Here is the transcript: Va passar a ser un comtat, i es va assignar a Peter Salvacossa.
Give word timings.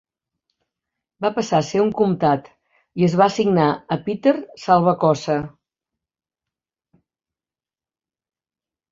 Va 1.23 1.29
passar 1.33 1.57
a 1.63 1.65
ser 1.65 1.81
un 1.81 1.89
comtat, 1.97 2.47
i 3.01 3.05
es 3.07 3.17
va 3.21 3.27
assignar 3.31 3.67
a 3.95 3.97
Peter 4.07 4.33
Salvacossa. 4.61 5.35